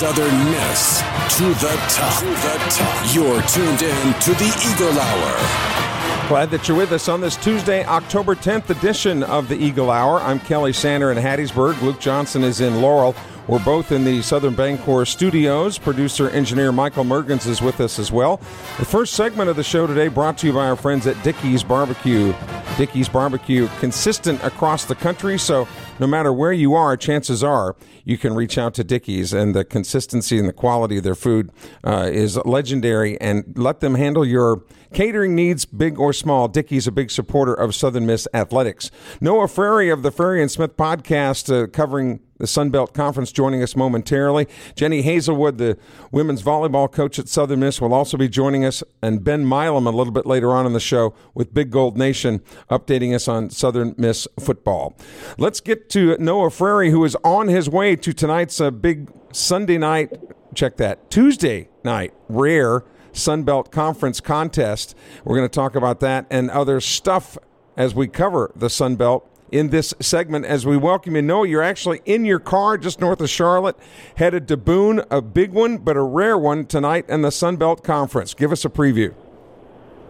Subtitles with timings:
[0.00, 1.00] Southern Miss
[1.36, 2.20] to the top.
[2.20, 3.14] To the top.
[3.14, 6.26] You're tuned in to the Eagle Hour.
[6.26, 10.18] Glad that you're with us on this Tuesday, October 10th edition of the Eagle Hour.
[10.20, 11.82] I'm Kelly Sander in Hattiesburg.
[11.82, 13.14] Luke Johnson is in Laurel.
[13.46, 15.76] We're both in the Southern Bancorp studios.
[15.76, 18.38] Producer engineer Michael Mergens is with us as well.
[18.78, 21.62] The first segment of the show today brought to you by our friends at Dickey's
[21.62, 22.32] Barbecue.
[22.78, 25.68] Dickey's Barbecue, consistent across the country, so
[26.00, 29.64] no matter where you are, chances are you can reach out to Dickey's, and the
[29.64, 31.52] consistency and the quality of their food
[31.84, 33.20] uh, is legendary.
[33.20, 36.48] And let them handle your catering needs, big or small.
[36.48, 38.90] Dickey's a big supporter of Southern Miss athletics.
[39.20, 43.62] Noah Frary of the Frary and Smith podcast, uh, covering the Sun Belt Conference, joining
[43.62, 44.48] us momentarily.
[44.74, 45.76] Jenny Hazelwood, the
[46.10, 49.90] women's volleyball coach at Southern Miss, will also be joining us, and Ben Milam a
[49.90, 52.40] little bit later on in the show with Big Gold Nation,
[52.70, 54.96] updating us on Southern Miss football.
[55.36, 59.76] Let's get to Noah Frary, who is on his way to tonight's uh, big Sunday
[59.76, 60.12] night.
[60.54, 64.94] Check that Tuesday night rare Sun Belt Conference contest.
[65.24, 67.36] We're going to talk about that and other stuff
[67.76, 71.22] as we cover the Sun Belt in this segment as we welcome you.
[71.22, 73.76] Noah, you're actually in your car just north of Charlotte,
[74.16, 77.82] headed to Boone, a big one, but a rare one tonight in the Sun Belt
[77.82, 78.32] Conference.
[78.32, 79.12] Give us a preview.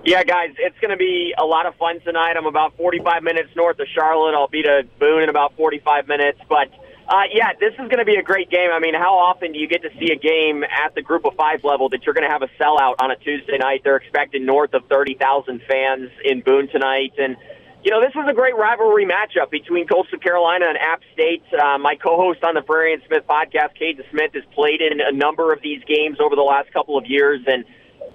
[0.03, 2.33] Yeah, guys, it's going to be a lot of fun tonight.
[2.34, 4.34] I'm about 45 minutes north of Charlotte.
[4.34, 6.41] I'll be to Boone in about 45 minutes.
[6.49, 6.72] But,
[7.06, 8.71] uh, yeah, this is going to be a great game.
[8.72, 11.34] I mean, how often do you get to see a game at the group of
[11.34, 13.83] five level that you're going to have a sellout on a Tuesday night?
[13.84, 17.12] They're expecting north of 30,000 fans in Boone tonight.
[17.19, 17.37] And,
[17.84, 21.44] you know, this is a great rivalry matchup between Coastal Carolina and App State.
[21.53, 25.12] Uh, my co-host on the Frary and Smith podcast, Caden Smith, has played in a
[25.12, 27.66] number of these games over the last couple of years, and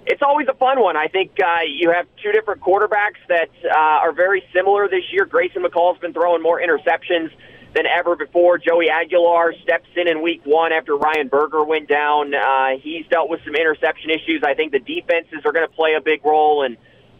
[0.06, 0.96] it's always a fun one.
[0.96, 5.26] I think uh, you have two different quarterbacks that uh, are very similar this year.
[5.26, 7.30] Grayson McCall's been throwing more interceptions
[7.74, 8.56] than ever before.
[8.56, 12.34] Joey Aguilar steps in in week one after Ryan Burger went down.
[12.34, 14.42] Uh, he's dealt with some interception issues.
[14.44, 16.76] I think the defenses are going to play a big role, and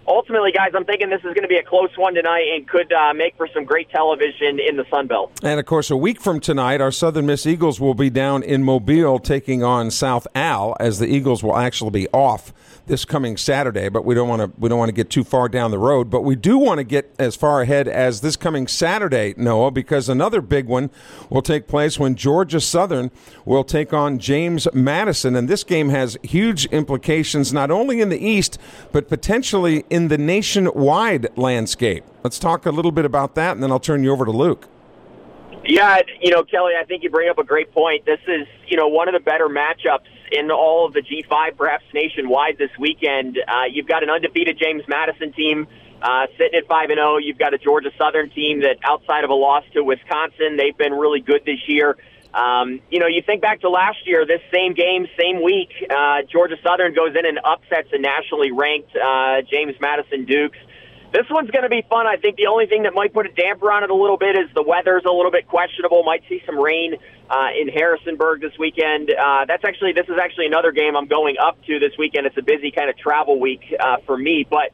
[0.07, 2.93] ultimately, guys, I'm thinking this is going to be a close one tonight and could
[2.93, 5.33] uh, make for some great television in the Sun Belt.
[5.43, 8.63] And of course, a week from tonight, our Southern Miss Eagles will be down in
[8.63, 12.53] Mobile taking on South Al, as the Eagles will actually be off
[12.87, 13.89] this coming Saturday.
[13.89, 16.11] But we don't want to we don't want to get too far down the road.
[16.11, 20.09] But we do want to get as far ahead as this coming Saturday, Noah, because
[20.09, 20.91] another big one
[21.31, 23.11] will take place when Georgia Southern
[23.45, 28.19] will take on James Madison, and this game has huge implications not only in the
[28.19, 28.59] East
[28.93, 32.05] but potentially in the nationwide landscape.
[32.23, 34.69] Let's talk a little bit about that, and then I'll turn you over to Luke.
[35.65, 38.05] Yeah, you know, Kelly, I think you bring up a great point.
[38.07, 41.85] This is, you know, one of the better matchups in all of the G5, perhaps
[41.95, 43.39] nationwide this weekend.
[43.39, 45.67] Uh, you've got an undefeated James Madison team
[46.03, 47.19] uh, sitting at 5 and 0.
[47.19, 50.93] You've got a Georgia Southern team that, outside of a loss to Wisconsin, they've been
[50.93, 51.97] really good this year.
[52.35, 56.23] Um, you know, you think back to last year, this same game, same week, uh,
[56.31, 60.59] Georgia Southern goes in and upsets a nationally ranked uh, James Madison Dukes.
[61.13, 62.07] This one's going to be fun.
[62.07, 64.37] I think the only thing that might put a damper on it a little bit
[64.37, 66.03] is the weather's a little bit questionable.
[66.03, 66.97] Might see some rain
[67.31, 69.11] uh, in Harrisonburg this weekend.
[69.11, 72.27] Uh, that's actually this is actually another game I'm going up to this weekend.
[72.27, 74.73] It's a busy kind of travel week uh, for me, but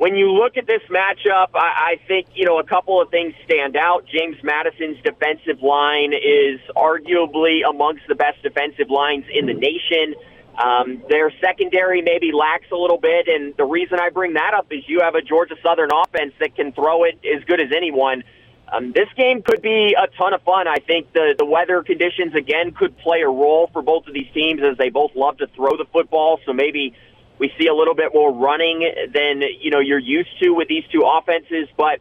[0.00, 3.34] when you look at this matchup, I, I think you know a couple of things
[3.44, 4.06] stand out.
[4.06, 10.14] James Madison's defensive line is arguably amongst the best defensive lines in the nation.
[10.56, 14.68] Um, their secondary maybe lacks a little bit, and the reason I bring that up
[14.70, 18.24] is you have a Georgia Southern offense that can throw it as good as anyone.
[18.72, 20.68] Um, this game could be a ton of fun.
[20.68, 24.30] I think the the weather conditions again could play a role for both of these
[24.32, 26.38] teams as they both love to throw the football.
[26.46, 26.94] So maybe
[27.38, 30.84] we see a little bit more running than you know you're used to with these
[30.92, 32.00] two offenses, but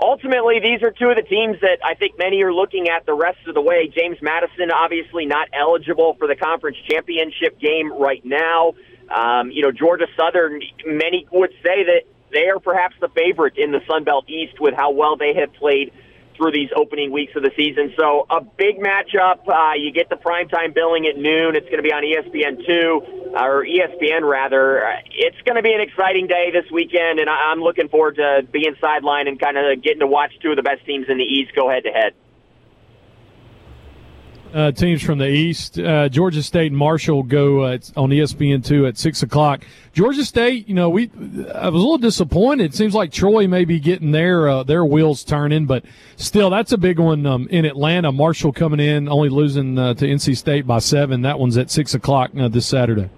[0.00, 3.14] ultimately, these are two of the teams that I think many are looking at the
[3.14, 3.88] rest of the way.
[3.88, 8.74] James Madison, obviously not eligible for the conference championship game right now.
[9.14, 12.02] Um, you know, Georgia Southern, many would say that
[12.32, 15.52] they are perhaps the favorite in the Sun Belt East with how well they have
[15.54, 15.92] played
[16.36, 17.92] through these opening weeks of the season.
[17.98, 19.46] So a big matchup.
[19.46, 21.56] Uh, you get the primetime billing at noon.
[21.56, 24.82] It's going to be on ESPN two or ESPN rather.
[25.10, 28.74] It's going to be an exciting day this weekend, and I'm looking forward to being
[28.82, 31.54] sidelined and kind of getting to watch two of the best teams in the East
[31.54, 32.14] go head to head
[34.54, 35.78] uh, teams from the East.
[35.78, 39.64] Uh, Georgia State and Marshall go uh, on ESPN two at six o'clock.
[39.92, 41.10] Georgia State, you know, we
[41.54, 42.66] I was a little disappointed.
[42.66, 45.84] It seems like Troy may be getting their uh, their wheels turning, but
[46.16, 48.12] still, that's a big one um, in Atlanta.
[48.12, 51.22] Marshall coming in, only losing uh, to NC State by seven.
[51.22, 53.10] That one's at six o'clock uh, this Saturday.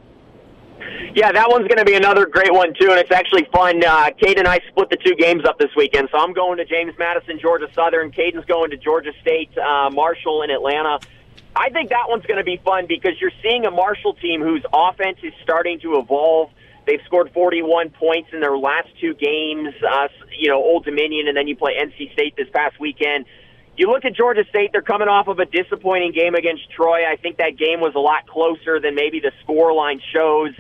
[1.15, 3.83] Yeah, that one's going to be another great one too, and it's actually fun.
[3.83, 6.65] Uh, Kate and I split the two games up this weekend, so I'm going to
[6.67, 8.11] James Madison, Georgia Southern.
[8.11, 10.99] Caden's going to Georgia State, uh, Marshall in Atlanta.
[11.57, 14.63] I think that one's going to be fun because you're seeing a Marshall team whose
[14.73, 16.51] offense is starting to evolve.
[16.87, 19.75] They've scored 41 points in their last two games.
[19.83, 20.09] Uh,
[20.39, 23.25] you know, Old Dominion, and then you play NC State this past weekend.
[23.77, 27.11] You look at Georgia State; they're coming off of a disappointing game against Troy.
[27.11, 30.51] I think that game was a lot closer than maybe the score line shows.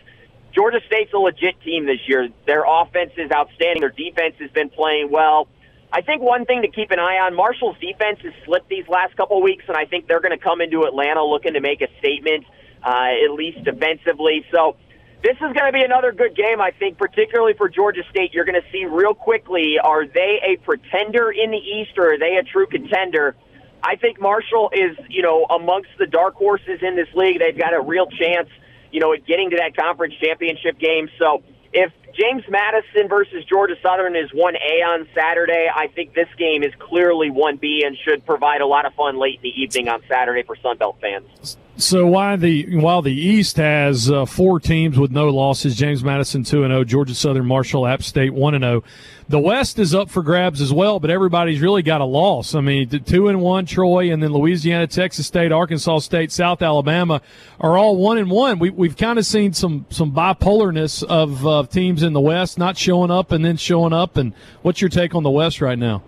[0.54, 2.28] Georgia State's a legit team this year.
[2.46, 3.80] Their offense is outstanding.
[3.80, 5.48] Their defense has been playing well.
[5.92, 9.16] I think one thing to keep an eye on, Marshall's defense has slipped these last
[9.16, 11.88] couple weeks, and I think they're going to come into Atlanta looking to make a
[11.98, 12.44] statement,
[12.82, 14.44] uh, at least defensively.
[14.52, 14.76] So
[15.22, 18.34] this is going to be another good game, I think, particularly for Georgia State.
[18.34, 22.18] You're going to see real quickly, are they a pretender in the East or are
[22.18, 23.36] they a true contender?
[23.82, 27.38] I think Marshall is, you know, amongst the dark horses in this league.
[27.38, 28.48] They've got a real chance,
[28.90, 31.08] you know, at getting to that conference championship game.
[31.18, 31.42] So
[31.72, 35.68] if James Madison versus Georgia Southern is 1A on Saturday.
[35.74, 39.36] I think this game is clearly 1B and should provide a lot of fun late
[39.36, 41.56] in the evening on Saturday for Sunbelt fans.
[41.78, 46.42] So while the while the East has uh, four teams with no losses, James Madison
[46.42, 48.82] two and zero, oh, Georgia Southern, Marshall, App State one and zero.
[48.82, 48.90] Oh,
[49.28, 52.54] the West is up for grabs as well, but everybody's really got a loss.
[52.54, 57.20] I mean, two and one, Troy, and then Louisiana, Texas State, Arkansas State, South Alabama
[57.60, 58.58] are all one and one.
[58.58, 62.78] We, we've kind of seen some some bipolarness of uh, teams in the West not
[62.78, 64.16] showing up and then showing up.
[64.16, 64.32] And
[64.62, 66.02] what's your take on the West right now?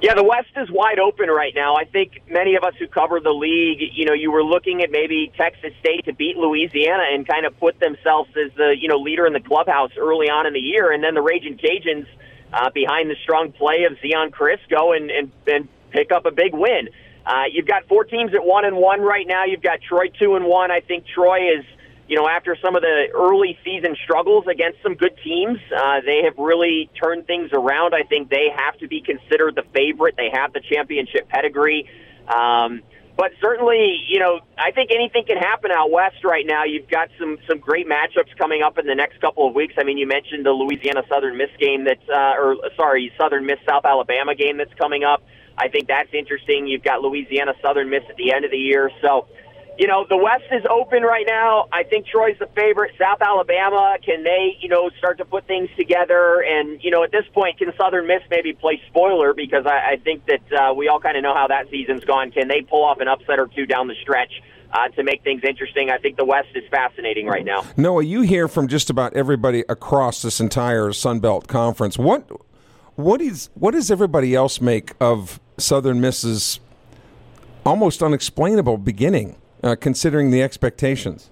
[0.00, 1.74] Yeah, the West is wide open right now.
[1.76, 4.90] I think many of us who cover the league, you know, you were looking at
[4.90, 8.96] maybe Texas State to beat Louisiana and kind of put themselves as the, you know,
[8.96, 10.90] leader in the clubhouse early on in the year.
[10.90, 12.06] And then the Raging Cajuns,
[12.50, 16.30] uh, behind the strong play of Zeon Chriss, go and, and, and pick up a
[16.30, 16.88] big win.
[17.26, 19.44] Uh, you've got four teams at one and one right now.
[19.44, 20.70] You've got Troy two and one.
[20.70, 21.64] I think Troy is–
[22.10, 26.22] you know, after some of the early season struggles against some good teams, uh, they
[26.24, 27.94] have really turned things around.
[27.94, 30.16] I think they have to be considered the favorite.
[30.16, 31.88] They have the championship pedigree.
[32.26, 32.82] Um,
[33.16, 36.64] but certainly, you know, I think anything can happen out west right now.
[36.64, 39.74] You've got some some great matchups coming up in the next couple of weeks.
[39.78, 43.58] I mean, you mentioned the Louisiana Southern Miss game that's, uh, or sorry, Southern Miss
[43.68, 45.22] South Alabama game that's coming up.
[45.56, 46.66] I think that's interesting.
[46.66, 49.28] You've got Louisiana Southern Miss at the end of the year, so
[49.80, 51.66] you know, the West is open right now.
[51.72, 52.92] I think Troy's the favorite.
[52.98, 56.44] South Alabama, can they, you know, start to put things together?
[56.46, 59.32] And, you know, at this point, can Southern Miss maybe play spoiler?
[59.32, 62.30] Because I, I think that uh, we all kind of know how that season's gone.
[62.30, 64.42] Can they pull off an upset or two down the stretch?
[64.72, 65.90] Uh, to make things interesting.
[65.90, 67.66] I think the West is fascinating right now.
[67.76, 71.98] Noah, you hear from just about everybody across this entire Sun Belt Conference.
[71.98, 72.30] What
[72.94, 76.60] what is what does everybody else make of Southern Miss's
[77.66, 79.34] almost unexplainable beginning?
[79.62, 81.30] Uh, considering the expectations?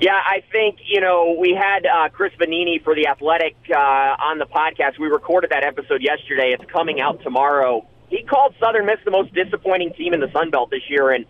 [0.00, 4.38] Yeah, I think, you know, we had uh, Chris Vannini for The Athletic uh, on
[4.38, 4.98] the podcast.
[4.98, 6.56] We recorded that episode yesterday.
[6.58, 7.86] It's coming out tomorrow.
[8.08, 11.26] He called Southern Miss the most disappointing team in the Sun Belt this year, and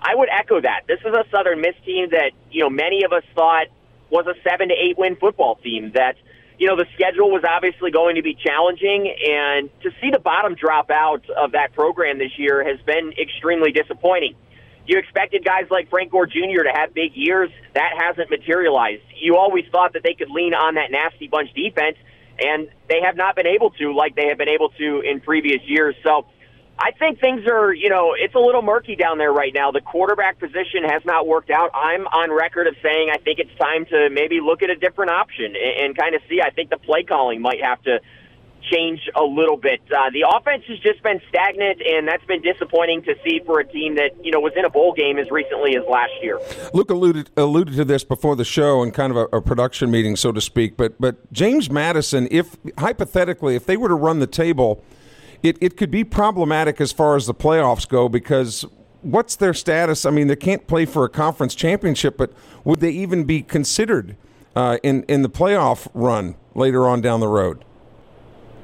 [0.00, 0.82] I would echo that.
[0.88, 3.66] This is a Southern Miss team that, you know, many of us thought
[4.10, 6.16] was a seven to eight win football team that–
[6.58, 10.54] you know, the schedule was obviously going to be challenging, and to see the bottom
[10.54, 14.34] drop out of that program this year has been extremely disappointing.
[14.86, 16.64] You expected guys like Frank Gore Jr.
[16.64, 17.50] to have big years.
[17.74, 19.02] That hasn't materialized.
[19.16, 21.96] You always thought that they could lean on that nasty bunch defense,
[22.38, 25.62] and they have not been able to like they have been able to in previous
[25.64, 25.94] years.
[26.04, 26.26] So
[26.78, 29.70] I think things are, you know, it's a little murky down there right now.
[29.70, 31.70] The quarterback position has not worked out.
[31.72, 35.12] I'm on record of saying I think it's time to maybe look at a different
[35.12, 36.40] option and, and kind of see.
[36.42, 38.00] I think the play calling might have to
[38.70, 39.80] change a little bit.
[39.90, 43.66] Uh, the offense has just been stagnant, and that's been disappointing to see for a
[43.66, 46.38] team that you know was in a bowl game as recently as last year.
[46.72, 50.16] Luke alluded alluded to this before the show in kind of a, a production meeting,
[50.16, 50.76] so to speak.
[50.76, 54.82] But but James Madison, if hypothetically, if they were to run the table,
[55.42, 58.64] it, it could be problematic as far as the playoffs go because
[59.02, 60.06] what's their status?
[60.06, 62.32] I mean, they can't play for a conference championship, but
[62.64, 64.16] would they even be considered
[64.56, 67.64] uh, in in the playoff run later on down the road?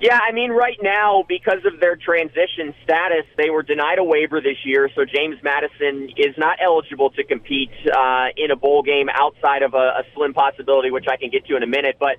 [0.00, 4.40] Yeah, I mean, right now, because of their transition status, they were denied a waiver
[4.40, 9.10] this year, so James Madison is not eligible to compete uh, in a bowl game
[9.12, 11.96] outside of a, a slim possibility, which I can get to in a minute.
[12.00, 12.16] But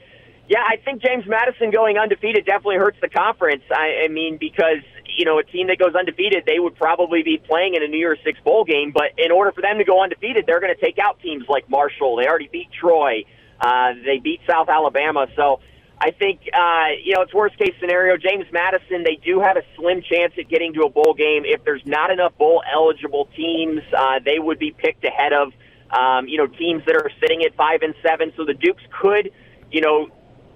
[0.48, 3.64] yeah, I think James Madison going undefeated definitely hurts the conference.
[3.72, 4.86] I, I mean, because
[5.18, 7.98] you know, a team that goes undefeated, they would probably be playing in a New
[7.98, 8.92] Year's Six bowl game.
[8.94, 11.70] But in order for them to go undefeated, they're going to take out teams like
[11.70, 12.18] Marshall.
[12.18, 13.26] They already beat Troy.
[13.60, 15.28] Uh, they beat South Alabama.
[15.36, 15.62] So
[16.04, 18.18] I think, uh, you know, it's worst case scenario.
[18.18, 21.44] James Madison, they do have a slim chance at getting to a bowl game.
[21.46, 25.54] If there's not enough bowl eligible teams, uh, they would be picked ahead of,
[25.92, 28.34] um, you know, teams that are sitting at five and seven.
[28.36, 29.30] So the Dukes could,
[29.72, 30.10] you know,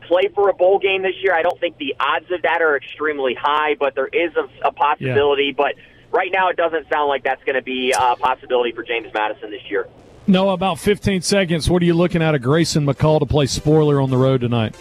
[0.08, 1.36] play for a bowl game this year.
[1.36, 4.72] I don't think the odds of that are extremely high, but there is a, a
[4.72, 5.54] possibility.
[5.56, 5.58] Yeah.
[5.58, 5.76] But
[6.12, 9.52] right now, it doesn't sound like that's going to be a possibility for James Madison
[9.52, 9.88] this year.
[10.26, 11.70] No, about 15 seconds.
[11.70, 14.76] What are you looking at a Grayson McCall to play spoiler on the road tonight?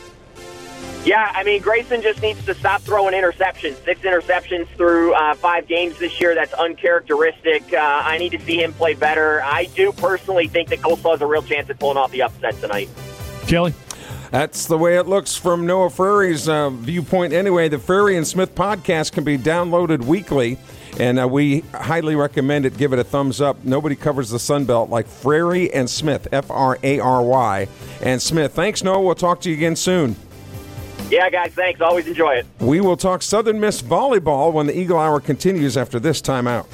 [1.04, 3.76] Yeah, I mean, Grayson just needs to stop throwing interceptions.
[3.84, 6.34] Six interceptions through uh, five games this year.
[6.34, 7.74] That's uncharacteristic.
[7.74, 9.42] Uh, I need to see him play better.
[9.42, 12.58] I do personally think that Coastal has a real chance at pulling off the upset
[12.58, 12.88] tonight.
[13.46, 13.74] Kelly?
[14.30, 17.32] That's the way it looks from Noah Frary's uh, viewpoint.
[17.32, 20.58] Anyway, the Frary and Smith podcast can be downloaded weekly,
[20.98, 22.76] and uh, we highly recommend it.
[22.76, 23.62] Give it a thumbs up.
[23.62, 27.68] Nobody covers the Sun Belt like Frary and Smith, F R A R Y
[28.00, 28.54] and Smith.
[28.54, 29.02] Thanks, Noah.
[29.02, 30.16] We'll talk to you again soon.
[31.10, 31.80] Yeah, guys, thanks.
[31.80, 32.46] Always enjoy it.
[32.60, 36.66] We will talk Southern Miss volleyball when the Eagle Hour continues after this timeout.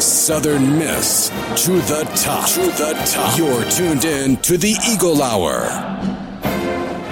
[0.00, 2.48] Southern Miss to the top.
[2.50, 3.38] To the top.
[3.38, 5.68] You're tuned in to the Eagle Hour.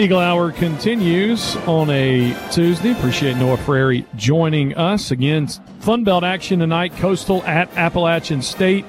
[0.01, 2.91] Eagle Hour continues on a Tuesday.
[2.91, 5.47] Appreciate Noah Frary joining us again.
[5.81, 6.97] Fun Belt action tonight.
[6.97, 8.85] Coastal at Appalachian State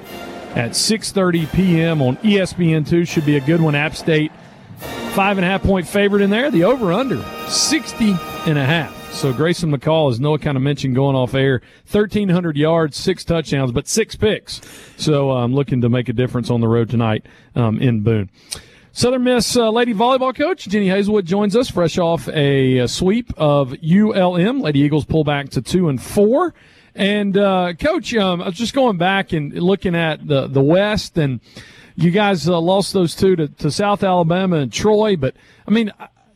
[0.56, 2.02] at 6:30 p.m.
[2.02, 3.06] on ESPN2.
[3.06, 3.76] Should be a good one.
[3.76, 4.32] App State
[5.14, 6.50] five and a half point favorite in there.
[6.50, 9.03] The over under 60 and a half.
[9.14, 13.72] So Grayson McCall, as Noah kind of mentioned going off air, 1,300 yards, six touchdowns,
[13.72, 14.60] but six picks.
[14.98, 18.28] So I'm um, looking to make a difference on the road tonight um, in Boone.
[18.92, 23.32] Southern Miss uh, Lady Volleyball coach Jenny Hazelwood joins us fresh off a, a, sweep
[23.38, 24.60] of ULM.
[24.60, 26.52] Lady Eagles pull back to two and four.
[26.94, 31.18] And uh, coach, um, I was just going back and looking at the the West,
[31.18, 31.40] and
[31.96, 35.16] you guys uh, lost those two to, to South Alabama and Troy.
[35.16, 35.34] But
[35.66, 35.92] I mean,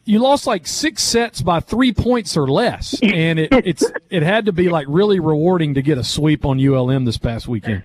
[0.09, 4.47] you lost like six sets by three points or less, and it, it's it had
[4.47, 7.83] to be like really rewarding to get a sweep on ULM this past weekend.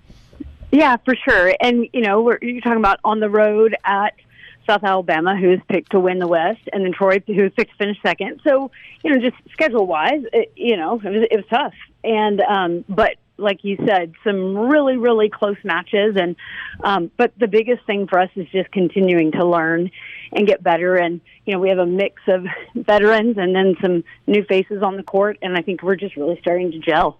[0.72, 1.53] Yeah, for sure.
[1.60, 4.13] And you know, we're, you're talking about on the road at
[4.65, 7.98] South Alabama, who's picked to win the West, and then Troy, who's picked to finish
[8.01, 8.39] second.
[8.46, 8.72] So,
[9.03, 10.24] you know, just schedule wise,
[10.56, 11.74] you know, it was, it was tough.
[12.06, 16.15] And um, but like you said, some really, really close matches.
[16.15, 16.38] And
[16.84, 19.92] um, but the biggest thing for us is just continuing to learn
[20.35, 20.95] and get better.
[20.95, 24.97] And you know, we have a mix of veterans and then some new faces on
[24.97, 27.19] the court, and I think we're just really starting to gel.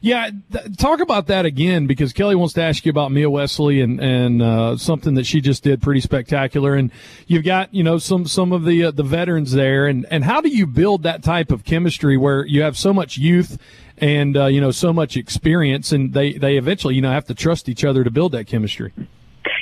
[0.00, 3.80] Yeah, th- talk about that again because Kelly wants to ask you about Mia Wesley
[3.80, 6.74] and and uh, something that she just did pretty spectacular.
[6.74, 6.90] And
[7.26, 10.40] you've got you know some some of the uh, the veterans there, and and how
[10.40, 13.58] do you build that type of chemistry where you have so much youth
[13.98, 17.34] and uh, you know so much experience, and they they eventually you know have to
[17.34, 18.92] trust each other to build that chemistry.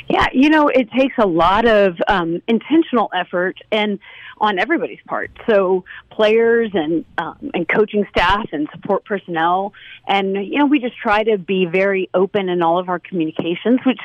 [0.08, 3.98] Yeah, you know, it takes a lot of um, intentional effort and
[4.38, 5.30] on everybody's part.
[5.46, 9.72] So players and um, and coaching staff and support personnel,
[10.06, 13.80] and you know, we just try to be very open in all of our communications,
[13.84, 14.00] which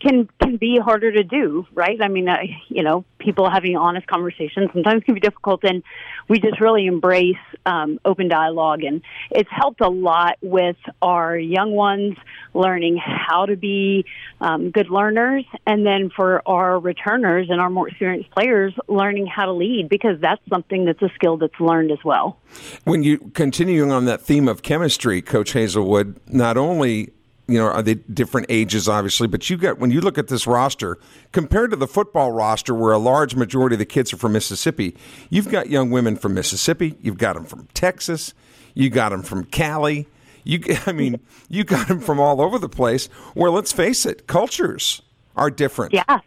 [0.00, 2.00] can can be harder to do, right?
[2.00, 2.38] I mean, uh,
[2.68, 5.82] you know, people having honest conversations sometimes can be difficult, and
[6.28, 11.72] we just really embrace um, open dialogue, and it's helped a lot with our young
[11.72, 12.16] ones
[12.52, 14.04] learning how to be
[14.40, 19.46] um, good learners, and then for our returners and our more experienced players learning how
[19.46, 22.38] to lead because that's something that's a skill that's learned as well.
[22.84, 27.12] When you continuing on that theme of chemistry, Coach Hazelwood, not only
[27.46, 29.26] you know, are they different ages, obviously?
[29.26, 30.98] But you got when you look at this roster
[31.32, 34.96] compared to the football roster, where a large majority of the kids are from Mississippi,
[35.30, 38.32] you've got young women from Mississippi, you've got them from Texas,
[38.72, 40.08] you got them from Cali.
[40.44, 43.06] You, I mean, you got them from all over the place.
[43.34, 45.02] Where let's face it, cultures
[45.36, 45.92] are different.
[45.92, 46.20] Yeah,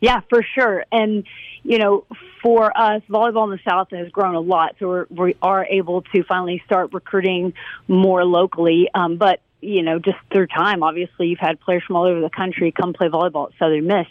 [0.00, 0.84] yeah, for sure.
[0.92, 1.24] And
[1.62, 2.04] you know,
[2.42, 6.02] for us, volleyball in the South has grown a lot, so we're, we are able
[6.14, 7.52] to finally start recruiting
[7.88, 8.88] more locally.
[8.94, 12.30] Um, but you know, just through time, obviously, you've had players from all over the
[12.30, 14.06] country come play volleyball at Southern Miss,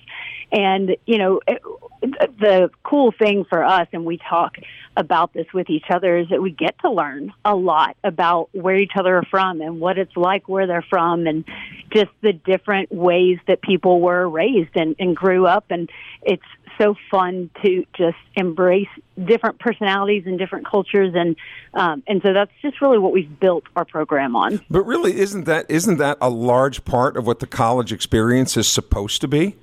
[0.52, 1.62] and you know, it,
[2.02, 4.58] the cool thing for us, and we talk
[4.96, 8.76] about this with each other, is that we get to learn a lot about where
[8.76, 11.46] each other are from and what it's like where they're from, and
[11.92, 15.90] just the different ways that people were raised and, and grew up, and
[16.22, 16.44] it's
[16.80, 18.88] so fun to just embrace
[19.24, 21.36] different personalities and different cultures, and
[21.74, 24.62] um, and so that's just really what we've built our program on.
[24.70, 28.68] But really, isn't that isn't that a large part of what the college experience is
[28.68, 29.56] supposed to be?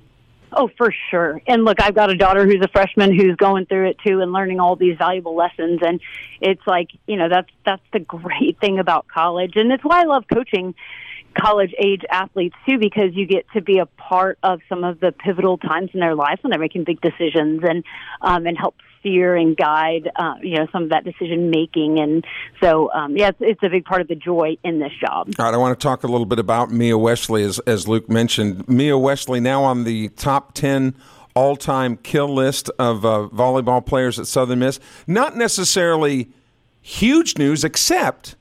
[0.53, 1.41] Oh, for sure.
[1.45, 4.31] And look, I've got a daughter who's a freshman who's going through it too and
[4.31, 5.81] learning all these valuable lessons.
[5.85, 5.99] And
[6.39, 9.53] it's like, you know, that's, that's the great thing about college.
[9.55, 10.73] And it's why I love coaching
[11.39, 15.11] college age athletes too because you get to be a part of some of the
[15.11, 17.83] pivotal times in their life when they're making big decisions and
[18.21, 22.25] um, and help steer and guide uh, you know some of that decision making and
[22.61, 25.29] so um, yeah it's, it's a big part of the joy in this job.
[25.39, 28.09] All right, I want to talk a little bit about Mia Wesley as as Luke
[28.09, 28.67] mentioned.
[28.67, 30.95] Mia Wesley now on the top ten
[31.35, 34.79] all-time kill list of uh, volleyball players at Southern Miss.
[35.05, 36.29] Not necessarily
[36.81, 38.35] huge news, except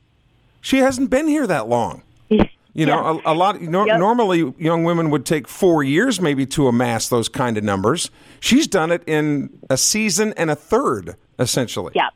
[0.63, 2.03] she hasn't been here that long.
[2.77, 3.61] You know, a, a, lot.
[3.61, 3.99] You know, yep.
[3.99, 8.11] Normally, young women would take four years maybe to amass those kind of numbers.
[8.41, 11.93] She's done it in a season and a third, essentially.
[11.95, 12.11] Yeah.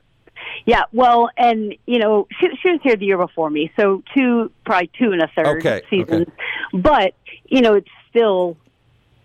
[0.66, 4.52] Yeah, well, and you know, she, she was here the year before me, so two,
[4.66, 6.28] probably two and a third okay, seasons.
[6.28, 6.32] Okay.
[6.74, 7.14] But
[7.46, 8.58] you know, it's still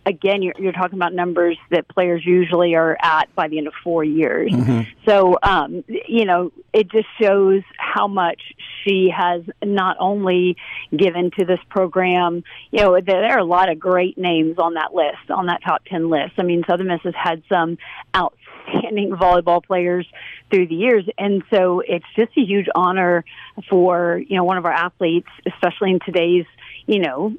[0.06, 3.74] again, you're, you're talking about numbers that players usually are at by the end of
[3.84, 4.52] four years.
[4.52, 4.90] Mm-hmm.
[5.06, 8.42] So, um, you know, it just shows how much
[8.86, 10.58] she has not only
[10.96, 14.94] given to this program, you know, there, are a lot of great names on that
[14.94, 16.34] list, on that top 10 list.
[16.38, 17.78] I mean, Southern Miss has had some
[18.16, 20.08] outstanding volleyball players
[20.50, 21.06] through the years.
[21.18, 23.26] And so it's just a huge honor
[23.70, 26.46] for, you know, one of our athletes, especially in today's,
[26.86, 27.36] you know,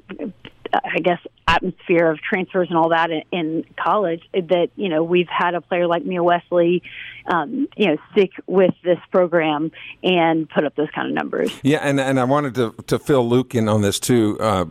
[0.73, 5.29] I guess atmosphere of transfers and all that in, in college that you know we've
[5.29, 6.83] had a player like Mia Wesley,
[7.25, 9.71] um, you know, stick with this program
[10.03, 11.51] and put up those kind of numbers.
[11.63, 14.37] Yeah, and and I wanted to to fill Luke in on this too.
[14.39, 14.65] Uh,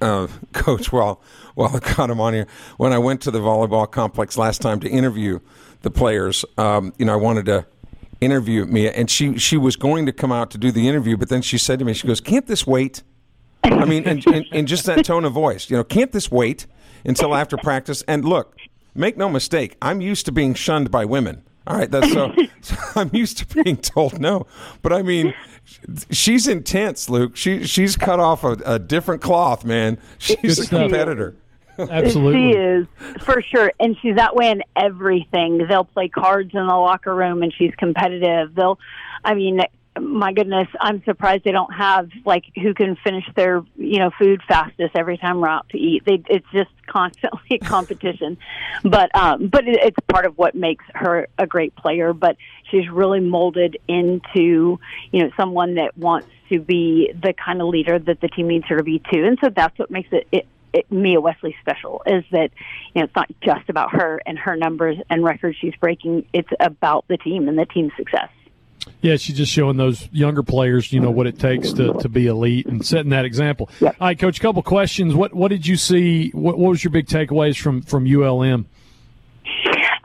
[0.00, 1.20] uh, coach, while
[1.54, 4.80] while I got him on here, when I went to the volleyball complex last time
[4.80, 5.40] to interview
[5.82, 7.66] the players, um, you know, I wanted to
[8.20, 11.28] interview Mia, and she she was going to come out to do the interview, but
[11.28, 13.02] then she said to me, she goes, "Can't this wait?"
[13.64, 15.70] I mean, and, and, and just that tone of voice.
[15.70, 16.66] You know, can't this wait
[17.04, 18.02] until after practice?
[18.08, 18.56] And look,
[18.94, 21.42] make no mistake, I'm used to being shunned by women.
[21.66, 24.46] All right, that's so, so, I'm used to being told no.
[24.82, 25.34] But I mean,
[26.10, 27.36] she's intense, Luke.
[27.36, 29.98] She she's cut off a, a different cloth, man.
[30.18, 31.36] She's a competitor.
[31.78, 32.86] Absolutely, she is
[33.22, 35.66] for sure, and she's that way in everything.
[35.66, 38.54] They'll play cards in the locker room, and she's competitive.
[38.54, 38.78] They'll,
[39.24, 39.60] I mean,
[40.00, 44.42] my goodness, I'm surprised they don't have like who can finish their you know food
[44.46, 46.04] fastest every time we're out to eat.
[46.04, 48.36] They, it's just constantly a competition,
[48.82, 52.12] but um, but it, it's part of what makes her a great player.
[52.12, 52.36] But
[52.70, 54.80] she's really molded into
[55.12, 58.66] you know someone that wants to be the kind of leader that the team needs
[58.66, 62.02] her to be too, and so that's what makes it, it it, Mia Wesley special
[62.04, 62.50] is that
[62.94, 66.26] you know it's not just about her and her numbers and records she's breaking.
[66.32, 68.28] It's about the team and the team's success.
[69.00, 72.26] Yeah, she's just showing those younger players, you know, what it takes to, to be
[72.26, 73.68] elite and setting that example.
[73.80, 73.96] Yep.
[74.00, 75.14] All right, Coach, a couple questions.
[75.14, 76.30] What what did you see?
[76.30, 78.66] What, what was your big takeaways from, from ULM?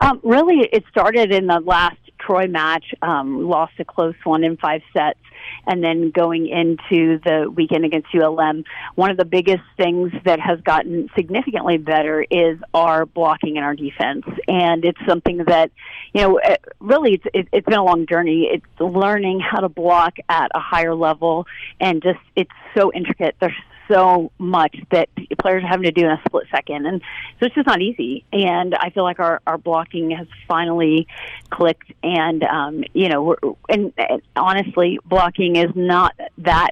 [0.02, 4.56] Um, really, it started in the last Troy match, um, lost a close one in
[4.56, 5.18] five sets
[5.66, 10.60] and then going into the weekend against ULM, one of the biggest things that has
[10.60, 14.24] gotten significantly better is our blocking and our defense.
[14.48, 15.70] And it's something that,
[16.12, 16.40] you know,
[16.80, 18.48] really it's, it, it's been a long journey.
[18.52, 21.46] It's learning how to block at a higher level
[21.80, 23.36] and just, it's so intricate.
[23.40, 23.52] There's
[23.90, 25.08] so much that
[25.40, 26.86] players are having to do in a split second.
[26.86, 27.00] And
[27.38, 28.24] so it's just not easy.
[28.32, 31.06] And I feel like our, our blocking has finally
[31.50, 31.92] clicked.
[32.02, 33.36] And, um, you know,
[33.68, 36.70] and, and honestly, blocking is not that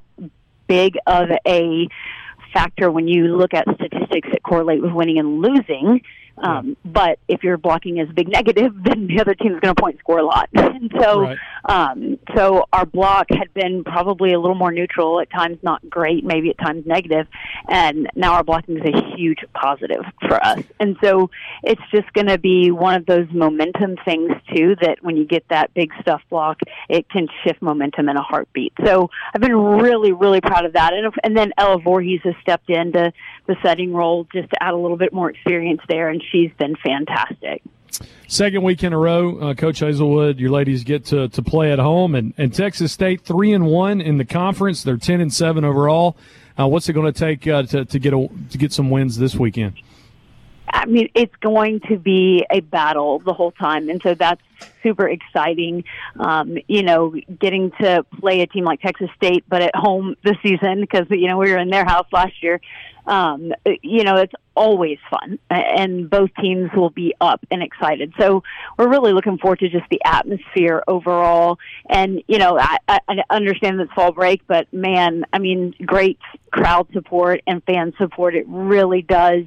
[0.66, 1.88] big of a
[2.52, 6.02] factor when you look at statistics that correlate with winning and losing.
[6.42, 9.74] Um, but if your blocking is a big negative, then the other team is going
[9.74, 10.48] to point score a lot.
[10.54, 11.38] and so, right.
[11.64, 16.24] um, so our block had been probably a little more neutral at times, not great,
[16.24, 17.26] maybe at times negative,
[17.68, 20.62] and now our blocking is a huge positive for us.
[20.80, 21.30] And so
[21.62, 25.44] it's just going to be one of those momentum things too that when you get
[25.50, 28.72] that big stuff block, it can shift momentum in a heartbeat.
[28.84, 30.92] So I've been really, really proud of that.
[30.94, 33.12] And and then Ella Voorhees has stepped into
[33.46, 36.76] the setting role just to add a little bit more experience there, and she's been
[36.76, 37.62] fantastic.
[38.26, 41.78] Second week in a row, uh, Coach Hazelwood, your ladies get to, to play at
[41.78, 44.82] home, and, and Texas State three and one in the conference.
[44.82, 46.16] They're ten and seven overall.
[46.58, 49.16] Uh, what's it going to take uh, to to get a, to get some wins
[49.16, 49.74] this weekend?
[50.70, 54.42] I mean, it's going to be a battle the whole time, and so that's
[54.82, 55.84] super exciting.
[56.18, 60.36] Um, you know, getting to play a team like Texas State, but at home this
[60.42, 62.60] season because you know we were in their house last year.
[63.08, 68.12] Um, you know, it's always fun, and both teams will be up and excited.
[68.18, 68.42] So
[68.76, 71.58] we're really looking forward to just the atmosphere overall.
[71.88, 76.18] And you know, I, I understand it's fall break, but man, I mean, great
[76.50, 78.34] crowd support and fan support.
[78.34, 79.44] It really does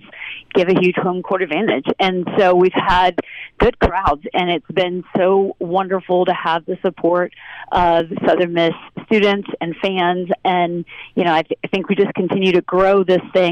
[0.53, 1.85] give a huge home court advantage.
[1.99, 3.19] And so we've had
[3.57, 7.33] good crowds, and it's been so wonderful to have the support
[7.71, 8.73] of Southern Miss
[9.05, 10.29] students and fans.
[10.45, 13.50] And you know, I, th- I think we just continue to grow this thing,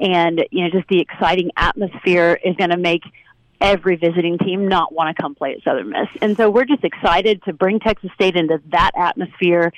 [0.00, 3.02] and you know, just the exciting atmosphere is going to make
[3.60, 6.08] every visiting team not want to come play at Southern Miss.
[6.22, 9.72] And so we're just excited to bring Texas State into that atmosphere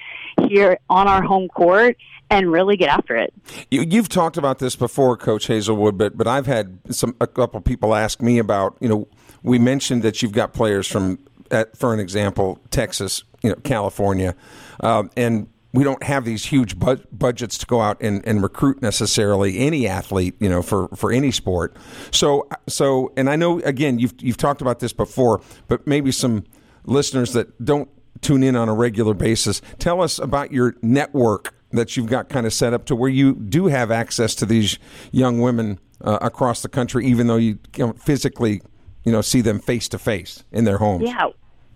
[0.49, 1.97] here on our home court
[2.31, 3.33] and really get after it.
[3.71, 7.61] You, have talked about this before, Coach Hazelwood, but but I've had some a couple
[7.61, 9.09] people ask me about you know
[9.43, 11.19] we mentioned that you've got players from
[11.51, 14.37] at, for an example Texas, you know California,
[14.81, 18.83] um, and we don't have these huge bu- budgets to go out and, and recruit
[18.83, 21.77] necessarily any athlete, you know, for, for any sport.
[22.11, 26.45] So, so, and I know again you've you've talked about this before, but maybe some
[26.85, 27.89] listeners that don't
[28.21, 32.47] tune in on a regular basis, tell us about your network that you've got kind
[32.47, 34.79] of set up to where you do have access to these
[35.13, 38.61] young women uh, across the country, even though you don't physically,
[39.05, 41.05] you know, see them face to face in their homes.
[41.05, 41.29] Yeah,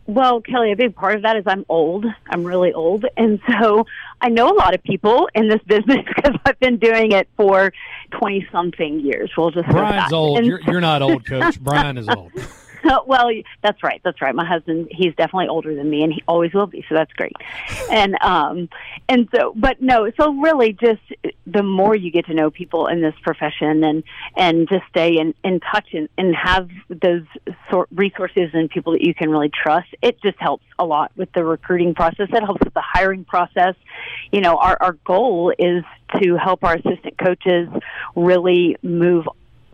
[0.06, 2.04] well, Kelly, a big part of that is I'm old.
[2.28, 3.04] I'm really old.
[3.16, 3.86] And so
[4.20, 7.72] I know a lot of people in this business because I've been doing it for
[8.18, 9.30] 20 something years.
[9.36, 10.44] We'll just Brian's old.
[10.44, 11.60] You're, you're not old, coach.
[11.60, 12.32] Brian is old.
[13.06, 13.30] well,
[13.62, 14.00] that's right.
[14.04, 14.34] That's right.
[14.34, 16.84] My husband, he's definitely older than me, and he always will be.
[16.88, 17.32] So that's great.
[17.90, 18.68] And um,
[19.08, 20.10] and so, but no.
[20.18, 21.02] So really, just
[21.46, 24.02] the more you get to know people in this profession, and
[24.36, 27.24] and just stay in in touch and and have those
[27.70, 31.30] sort resources and people that you can really trust, it just helps a lot with
[31.32, 32.28] the recruiting process.
[32.32, 33.74] It helps with the hiring process.
[34.32, 35.84] You know, our our goal is
[36.20, 37.68] to help our assistant coaches
[38.16, 39.28] really move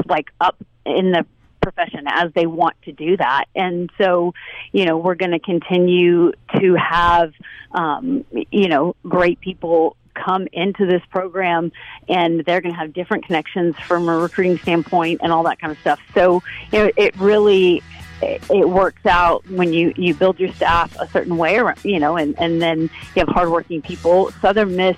[0.06, 1.24] like up in the
[1.60, 3.46] profession as they want to do that.
[3.54, 4.34] And so,
[4.72, 7.32] you know, we're going to continue to have,
[7.72, 11.72] um, you know, great people come into this program
[12.08, 15.72] and they're going to have different connections from a recruiting standpoint and all that kind
[15.72, 16.00] of stuff.
[16.14, 16.42] So,
[16.72, 17.82] you know, it really
[18.22, 22.38] it works out when you you build your staff a certain way, you know, and
[22.38, 24.30] and then you have hardworking people.
[24.42, 24.96] Southern Miss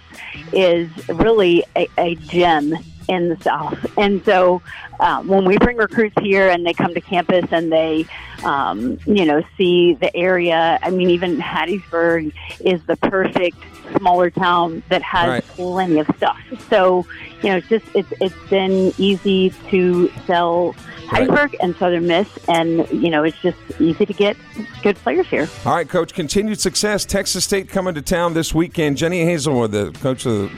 [0.53, 2.75] is really a, a gem
[3.09, 3.79] in the South.
[3.99, 4.63] And so
[5.01, 8.07] uh, when we bring recruits here and they come to campus and they,
[8.45, 13.59] um, you know, see the area, I mean, even Hattiesburg is the perfect
[13.97, 15.45] smaller town that has right.
[15.49, 16.39] plenty of stuff.
[16.69, 17.07] So,
[17.43, 20.75] you know, it's just, it's, it's been easy to sell
[21.13, 21.55] Hattiesburg right.
[21.61, 24.37] and Southern Miss, and you know it's just easy to get
[24.83, 25.49] good players here.
[25.67, 26.15] All right, Coach.
[26.15, 27.05] Continued success.
[27.05, 28.97] Texas State coming to town this weekend.
[28.97, 30.49] Jenny Hazelwood, the coach of the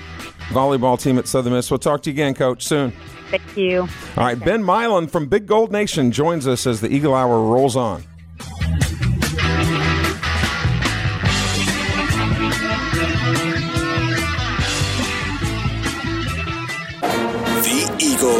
[0.50, 1.70] volleyball team at Southern Miss.
[1.70, 2.92] We'll talk to you again, Coach, soon.
[3.30, 3.80] Thank you.
[4.16, 7.74] All right, Ben Milam from Big Gold Nation joins us as the Eagle Hour rolls
[7.74, 8.04] on.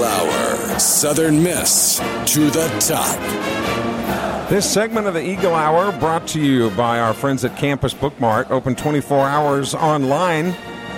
[0.04, 3.18] Hour, Southern Miss to the top.
[4.48, 8.50] This segment of the Eagle Hour brought to you by our friends at Campus Bookmart,
[8.50, 10.54] open 24 hours online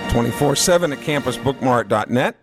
[0.09, 2.35] 24 7 at campusbookmart.net.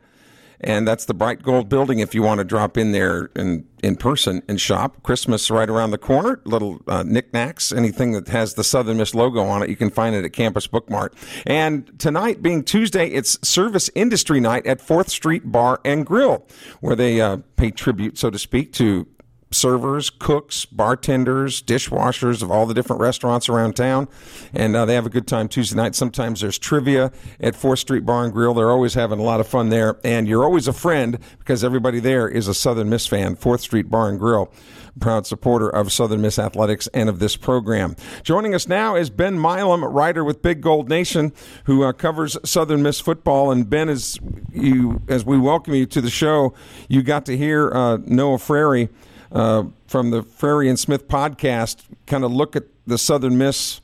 [0.60, 3.96] And that's the Bright Gold building if you want to drop in there in, in
[3.96, 5.02] person and shop.
[5.02, 6.40] Christmas right around the corner.
[6.44, 10.14] Little uh, knickknacks, anything that has the Southern Miss logo on it, you can find
[10.14, 11.12] it at Campus Bookmart.
[11.46, 16.46] And tonight, being Tuesday, it's Service Industry Night at 4th Street Bar and Grill,
[16.80, 19.06] where they uh, pay tribute, so to speak, to
[19.50, 24.09] servers, cooks, bartenders, dishwashers of all the different restaurants around town,
[24.52, 25.94] and uh, they have a good time Tuesday night.
[25.94, 28.54] Sometimes there's trivia at Fourth Street Bar and Grill.
[28.54, 32.00] They're always having a lot of fun there, and you're always a friend because everybody
[32.00, 33.37] there is a Southern Miss fan.
[33.37, 34.52] Fourth Street Bar and Grill
[35.00, 37.96] proud supporter of Southern Miss Athletics and of this program.
[38.22, 41.33] Joining us now is Ben Milam, writer with Big Gold Nation,
[41.64, 43.50] who uh, covers Southern Miss football.
[43.50, 44.18] And Ben, as
[44.52, 46.54] you as we welcome you to the show,
[46.88, 48.88] you got to hear uh, Noah Frary
[49.34, 53.80] uh, from the Frary and Smith podcast kind of look at the Southern Miss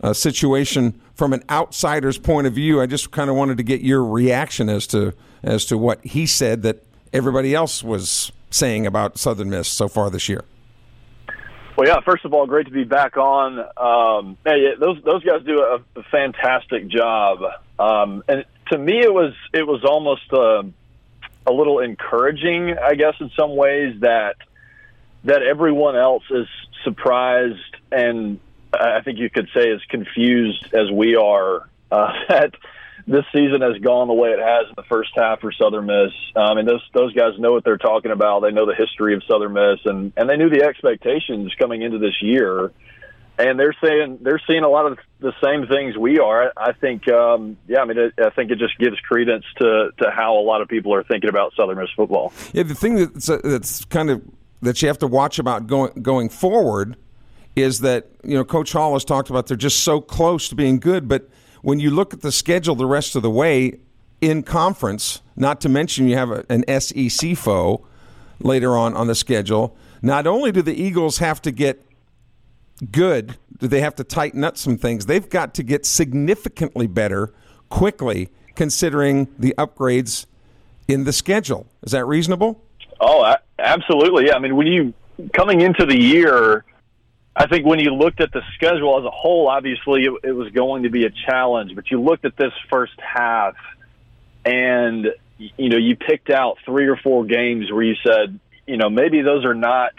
[0.00, 2.80] uh, situation from an outsider's point of view.
[2.80, 5.12] I just kind of wanted to get your reaction as to
[5.42, 10.08] as to what he said that everybody else was saying about Southern Miss so far
[10.08, 10.44] this year.
[11.76, 12.00] Well, yeah.
[12.00, 13.58] First of all, great to be back on.
[13.76, 17.40] Um, hey, those those guys do a, a fantastic job,
[17.78, 20.62] um, and to me, it was it was almost a, uh,
[21.44, 24.36] a little encouraging, I guess, in some ways that
[25.24, 26.46] that everyone else is
[26.84, 28.40] surprised and
[28.72, 32.54] I think you could say as confused as we are uh, that
[33.06, 36.12] this season has gone the way it has in the first half for Southern Miss.
[36.36, 38.40] Um, and those those guys know what they're talking about.
[38.40, 41.98] They know the history of Southern Miss, and and they knew the expectations coming into
[41.98, 42.72] this year.
[43.38, 46.52] And they're saying they're seeing a lot of the same things we are.
[46.54, 50.10] I think, um, yeah, I mean, it, I think it just gives credence to to
[50.10, 52.32] how a lot of people are thinking about Southern Miss football.
[52.52, 54.22] Yeah, the thing that's uh, that's kind of
[54.62, 56.96] that you have to watch about going going forward
[57.54, 60.78] is that you know Coach Hall has talked about they're just so close to being
[60.78, 61.28] good, but
[61.60, 63.78] when you look at the schedule the rest of the way
[64.20, 67.84] in conference, not to mention you have a, an SEC foe
[68.40, 69.76] later on on the schedule.
[70.00, 71.84] Not only do the Eagles have to get
[72.90, 75.06] good, do they have to tighten up some things?
[75.06, 77.32] They've got to get significantly better
[77.68, 80.26] quickly, considering the upgrades
[80.88, 81.66] in the schedule.
[81.82, 82.62] Is that reasonable?
[83.04, 84.26] Oh, absolutely.
[84.26, 84.36] Yeah.
[84.36, 84.94] I mean, when you
[85.34, 86.64] coming into the year,
[87.34, 90.52] I think when you looked at the schedule as a whole, obviously it, it, was
[90.52, 91.74] going to be a challenge.
[91.74, 93.54] But you looked at this first half,
[94.44, 98.88] and you know you picked out three or four games where you said, you know,
[98.88, 99.92] maybe those are not.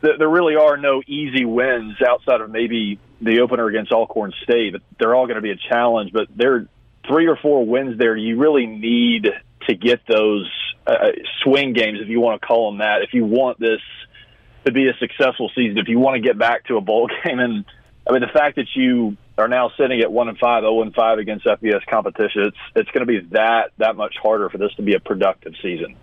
[0.00, 4.74] There really are no easy wins outside of maybe the opener against Alcorn State.
[4.98, 6.12] They're all going to be a challenge.
[6.12, 6.68] But there are
[7.08, 8.16] three or four wins there.
[8.16, 9.28] You really need
[9.68, 10.50] to get those
[10.86, 13.02] uh, swing games, if you want to call them that.
[13.02, 13.80] If you want this
[14.64, 17.38] to be a successful season if you want to get back to a bowl game.
[17.38, 17.64] And
[18.06, 20.82] I mean, the fact that you are now sitting at one and five, zero oh
[20.82, 24.58] and five against FBS competition, it's it's going to be that that much harder for
[24.58, 25.96] this to be a productive season.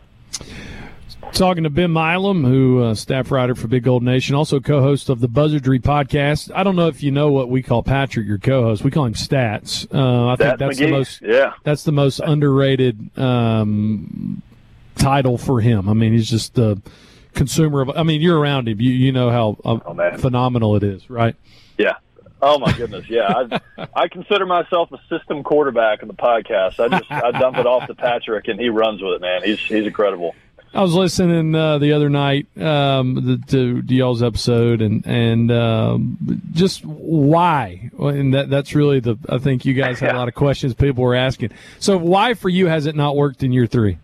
[1.33, 5.19] Talking to Ben Milam, who uh, staff writer for Big Gold Nation, also co-host of
[5.19, 6.49] the Buzzardry podcast.
[6.55, 8.83] I don't know if you know what we call Patrick, your co-host.
[8.83, 9.85] We call him Stats.
[9.93, 10.85] Uh, I think that's McGee.
[10.85, 11.53] the most yeah.
[11.63, 14.41] That's the most underrated um,
[14.99, 15.89] title for him.
[15.89, 16.81] I mean, he's just the.
[17.35, 17.91] Consumer of.
[17.91, 18.81] I mean, you're around him.
[18.81, 21.35] You you know how uh, oh, phenomenal it is, right?
[21.77, 21.93] Yeah.
[22.41, 23.31] Oh my goodness, yeah.
[23.77, 26.79] I, I consider myself a system quarterback in the podcast.
[26.79, 29.43] I just I dump it off to Patrick and he runs with it, man.
[29.43, 30.35] He's he's incredible.
[30.71, 35.51] I was listening uh, the other night um, the, to, to y'all's episode, and and
[35.51, 36.17] um,
[36.51, 39.17] just why, and that that's really the.
[39.27, 41.51] I think you guys had a lot of questions people were asking.
[41.79, 43.97] So why for you has it not worked in year three?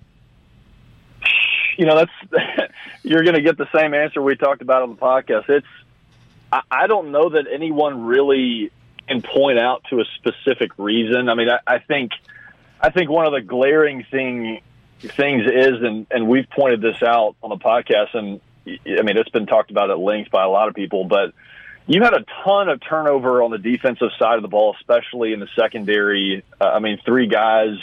[1.77, 2.71] You know, that's
[3.03, 5.49] you're going to get the same answer we talked about on the podcast.
[5.49, 5.67] It's
[6.51, 8.71] I, I don't know that anyone really
[9.07, 11.29] can point out to a specific reason.
[11.29, 12.11] I mean, I, I think
[12.79, 14.61] I think one of the glaring thing
[14.99, 19.29] things is, and and we've pointed this out on the podcast, and I mean it's
[19.29, 21.33] been talked about at length by a lot of people, but
[21.87, 25.39] you had a ton of turnover on the defensive side of the ball, especially in
[25.39, 26.43] the secondary.
[26.59, 27.77] Uh, I mean, three guys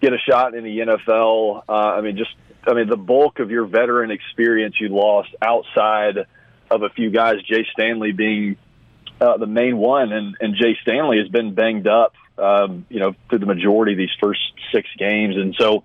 [0.00, 1.62] get a shot in the NFL.
[1.68, 2.34] Uh, I mean, just
[2.66, 6.26] I mean, the bulk of your veteran experience you lost outside
[6.70, 8.56] of a few guys, Jay Stanley being
[9.20, 13.14] uh, the main one, and, and Jay Stanley has been banged up, um, you know,
[13.28, 14.40] through the majority of these first
[14.72, 15.82] six games, and so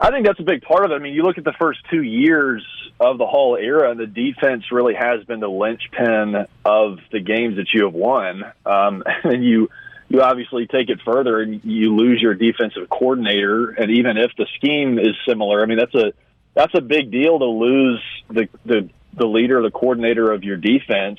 [0.00, 0.94] I think that's a big part of it.
[0.94, 2.64] I mean, you look at the first two years
[2.98, 7.56] of the Hall era, and the defense really has been the linchpin of the games
[7.56, 9.70] that you have won, um, and you
[10.14, 13.70] you obviously take it further and you lose your defensive coordinator.
[13.70, 16.12] And even if the scheme is similar, I mean that's a
[16.54, 21.18] that's a big deal to lose the the, the leader, the coordinator of your defense.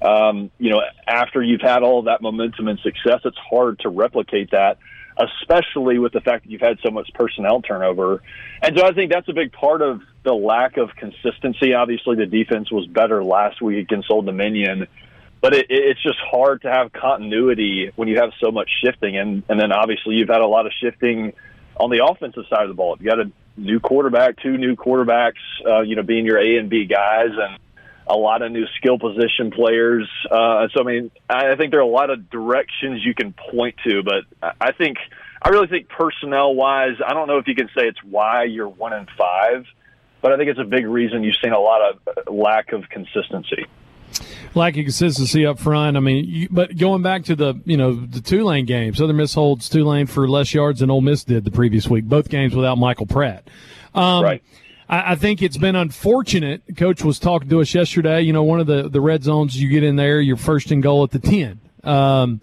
[0.00, 4.52] Um, you know, after you've had all that momentum and success, it's hard to replicate
[4.52, 4.78] that,
[5.18, 8.22] especially with the fact that you've had so much personnel turnover.
[8.62, 11.74] And so I think that's a big part of the lack of consistency.
[11.74, 14.86] Obviously, the defense was better last week against Old Dominion
[15.40, 19.42] but it, it's just hard to have continuity when you have so much shifting, and
[19.48, 21.32] and then obviously you've had a lot of shifting
[21.76, 22.96] on the offensive side of the ball.
[23.00, 26.68] You got a new quarterback, two new quarterbacks, uh, you know, being your A and
[26.68, 27.58] B guys, and
[28.06, 30.08] a lot of new skill position players.
[30.30, 33.76] Uh, so, I mean, I think there are a lot of directions you can point
[33.86, 34.98] to, but I think,
[35.40, 38.68] I really think personnel wise, I don't know if you can say it's why you're
[38.68, 39.64] one and five,
[40.20, 43.66] but I think it's a big reason you've seen a lot of lack of consistency
[44.54, 45.96] lack of consistency up front.
[45.96, 49.34] I mean, you, but going back to the you know the Tulane game, Southern Miss
[49.34, 52.04] holds Tulane for less yards than Ole Miss did the previous week.
[52.04, 53.48] Both games without Michael Pratt.
[53.94, 54.42] Um, right.
[54.88, 56.62] I, I think it's been unfortunate.
[56.76, 58.22] Coach was talking to us yesterday.
[58.22, 60.82] You know, one of the the red zones you get in there, you're first and
[60.82, 61.60] goal at the ten.
[61.84, 62.40] Um,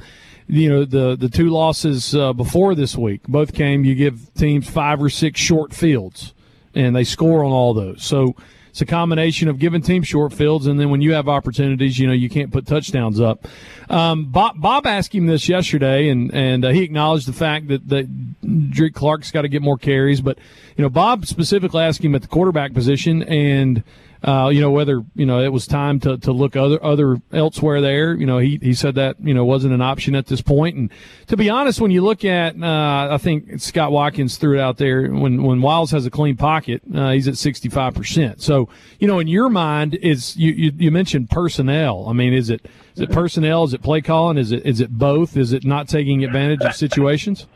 [0.48, 4.70] you know the the two losses uh, before this week both came you give teams
[4.70, 6.34] five or six short fields
[6.74, 8.36] and they score on all those so
[8.78, 12.06] it's a combination of giving teams short fields, and then when you have opportunities, you
[12.06, 13.48] know you can't put touchdowns up.
[13.90, 17.90] Um, Bob, Bob asked him this yesterday, and and uh, he acknowledged the fact that
[17.90, 20.38] that Drake Clark's got to get more carries, but
[20.76, 23.82] you know Bob specifically asked him at the quarterback position, and
[24.28, 27.80] uh, you know whether you know it was time to, to look other other elsewhere
[27.80, 28.14] there.
[28.14, 30.76] You know he he said that you know wasn't an option at this point.
[30.76, 30.92] And
[31.28, 34.78] to be honest, when you look at uh, I think Scott Watkins threw it out
[34.78, 38.42] there when when Wiley has a clean pocket, uh, he's at sixty five percent.
[38.42, 38.68] So
[39.00, 42.06] you know in your mind is you, you you mentioned personnel.
[42.10, 43.64] I mean is it is it personnel?
[43.64, 44.38] Is it play calling?
[44.38, 45.38] Is it is it both?
[45.38, 47.48] Is it not taking advantage of situations?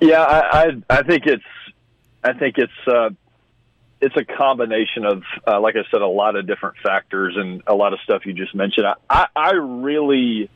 [0.00, 1.44] Yeah, I I, I think it's
[2.22, 3.08] I think it's uh,
[4.00, 7.74] it's a combination of, uh, like I said, a lot of different factors and a
[7.74, 8.86] lot of stuff you just mentioned.
[9.08, 10.48] I, I really,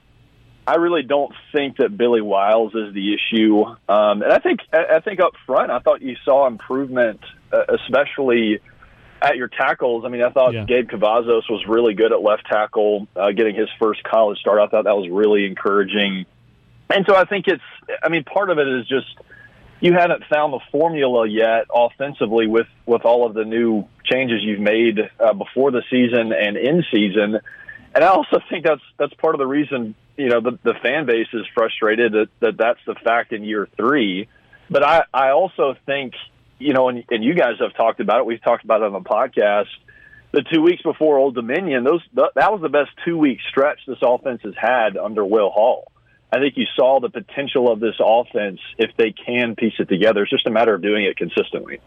[0.67, 3.65] I really don't think that Billy Wiley is the issue.
[3.65, 7.21] Um, and I think, I think up front, I thought you saw improvement,
[7.53, 8.61] uh, especially
[9.21, 10.05] at your tackles.
[10.07, 10.65] I mean, I thought yeah.
[10.65, 14.59] Gabe Cavazos was really good at left tackle, uh, getting his first college start.
[14.59, 16.27] I thought that was really encouraging.
[16.91, 17.63] And so I think it's,
[18.03, 19.07] I mean, part of it is just
[19.85, 24.59] you haven't found the formula yet offensively with with all of the new changes you've
[24.59, 27.39] made uh, before the season and in season.
[27.95, 31.05] And I also think that's that's part of the reason you know the, the fan
[31.05, 34.27] base is frustrated that, that that's the fact in year three.
[34.71, 36.15] But I I also think
[36.59, 38.25] you know and, and you guys have talked about it.
[38.25, 39.69] We've talked about it on the podcast.
[40.33, 43.99] The two weeks before Old Dominion, those that was the best two week stretch this
[44.01, 45.93] offense has had under Will Hall.
[46.35, 50.23] I think you saw the potential of this offense if they can piece it together.
[50.23, 51.79] It's just a matter of doing it consistently.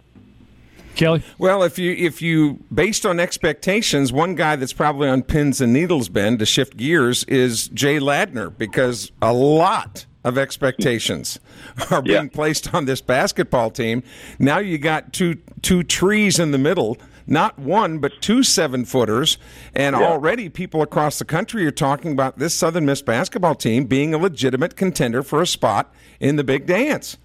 [0.96, 1.22] Kelly?
[1.38, 5.74] Well, if you if you based on expectations, one guy that's probably on pins and
[5.74, 11.42] needles, Ben, to shift gears is Jay Ladner because a lot of expectations
[11.92, 12.30] are being yeah.
[12.32, 14.02] placed on this basketball team.
[14.40, 19.38] Now you got two two trees in the middle not one, but two seven footers.
[19.76, 20.08] And yeah.
[20.08, 24.18] already people across the country are talking about this Southern Miss basketball team being a
[24.18, 27.18] legitimate contender for a spot in the big dance.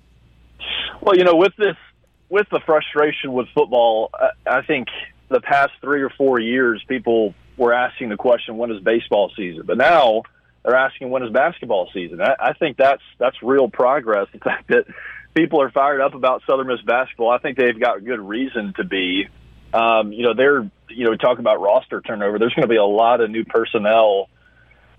[1.01, 1.77] Well, you know, with this,
[2.29, 4.11] with the frustration with football,
[4.47, 4.88] I think
[5.29, 9.65] the past three or four years, people were asking the question, when is baseball season?
[9.67, 10.23] But now
[10.65, 12.21] they're asking, when is basketball season?
[12.21, 14.29] I, I think that's, that's real progress.
[14.33, 14.85] The fact that
[15.35, 18.85] people are fired up about Southern Miss basketball, I think they've got good reason to
[18.85, 19.29] be
[19.73, 22.39] um, you know, they're, you know, talk about roster turnover.
[22.39, 24.29] There's going to be a lot of new personnel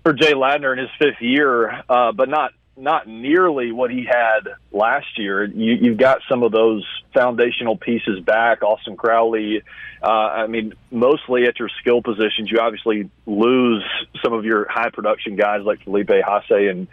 [0.02, 4.48] for Jay Ladner in his fifth year, uh, but not not nearly what he had
[4.72, 5.44] last year.
[5.44, 8.62] You, you've got some of those foundational pieces back.
[8.62, 9.62] Austin Crowley.
[10.02, 13.84] Uh, I mean, mostly at your skill positions, you obviously lose
[14.22, 16.88] some of your high production guys like Felipe Haase and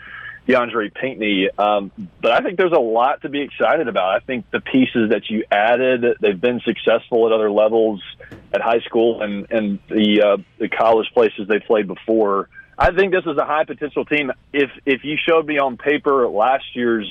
[0.48, 1.50] DeAndre Pinckney.
[1.58, 4.16] Um, but I think there's a lot to be excited about.
[4.16, 8.02] I think the pieces that you added, they've been successful at other levels
[8.54, 12.50] at high school and, and the, uh, the college places they played before.
[12.78, 14.32] I think this is a high potential team.
[14.52, 17.08] If, if you showed me on paper last year's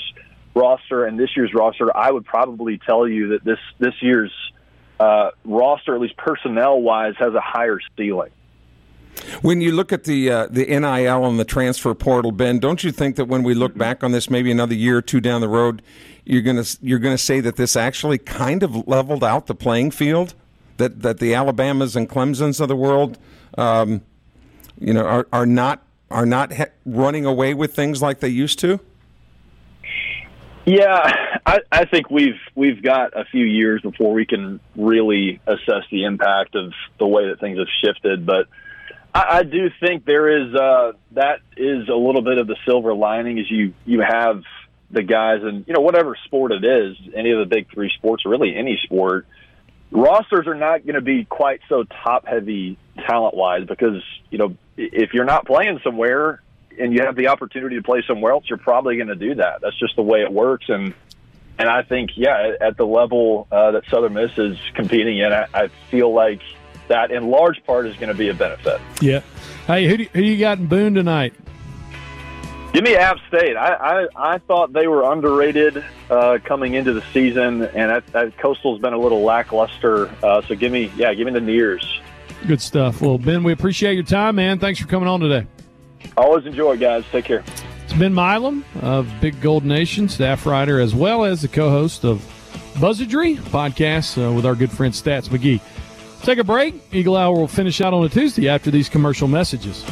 [0.55, 4.33] roster and this year's roster, I would probably tell you that this, this year's
[4.99, 8.33] uh, roster, at least personnel wise, has a higher ceiling.
[9.42, 12.90] When you look at the uh, the NIL and the transfer portal, Ben, don't you
[12.90, 15.49] think that when we look back on this, maybe another year or two down the
[15.49, 15.83] road,
[16.25, 20.35] you're gonna you're gonna say that this actually kind of leveled out the playing field,
[20.77, 23.18] that that the Alabamas and Clemson's of the world,
[23.59, 24.03] um,
[24.79, 28.59] you know, are are not are not he- running away with things like they used
[28.61, 28.81] to.
[30.66, 35.85] Yeah, I, I think we've we've got a few years before we can really assess
[35.90, 38.46] the impact of the way that things have shifted, but
[39.14, 42.94] I, I do think there is uh, that is a little bit of the silver
[42.94, 44.42] lining is you you have
[44.90, 48.25] the guys and you know whatever sport it is, any of the big three sports,
[48.27, 49.27] really any sport,
[49.90, 54.57] rosters are not going to be quite so top heavy talent wise because you know
[54.77, 56.42] if you're not playing somewhere
[56.79, 59.61] and you have the opportunity to play somewhere else, you're probably going to do that.
[59.61, 60.94] That's just the way it works and
[61.61, 65.46] and I think, yeah, at the level uh, that Southern Miss is competing in, I,
[65.53, 66.41] I feel like
[66.91, 68.80] that in large part is going to be a benefit.
[69.01, 69.22] Yeah.
[69.66, 71.34] Hey, who do, who you got in Boone tonight?
[72.72, 73.57] Give me App State.
[73.57, 78.38] I, I, I thought they were underrated uh, coming into the season, and that, that
[78.38, 80.09] Coastal's been a little lackluster.
[80.22, 82.01] Uh, so give me, yeah, give me the Nears.
[82.47, 83.01] Good stuff.
[83.01, 84.61] Well, Ben, we appreciate your time, man.
[84.61, 85.49] Thanks for coming on today.
[86.16, 87.05] Always enjoy, guys.
[87.11, 87.43] Take care.
[87.84, 92.18] It's Ben Milam of Big Gold Nation, staff writer, as well as the co-host of
[92.74, 95.61] Buzzardry podcast uh, with our good friend Stats McGee.
[96.23, 96.75] Take a break.
[96.93, 99.85] Eagle Hour will finish out on a Tuesday after these commercial messages.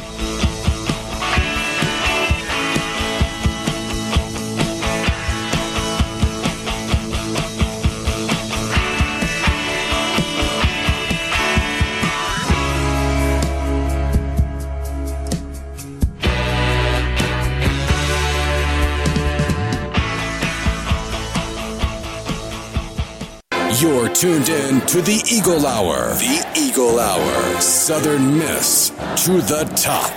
[24.19, 26.09] Tuned in to the Eagle Hour.
[26.15, 27.61] The Eagle Hour.
[27.61, 28.89] Southern Miss
[29.23, 30.11] to the top.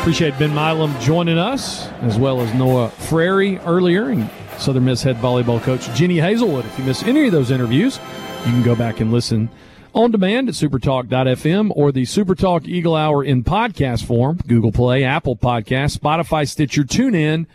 [0.00, 4.28] Appreciate Ben Milam joining us, as well as Noah Frary earlier, and
[4.58, 6.64] Southern Miss head volleyball coach Jenny Hazelwood.
[6.64, 8.00] If you miss any of those interviews,
[8.44, 9.50] you can go back and listen
[9.94, 15.36] on demand at supertalk.fm or the Supertalk Eagle Hour in podcast form, Google Play, Apple
[15.36, 17.46] Podcast, Spotify, Stitcher, TuneIn,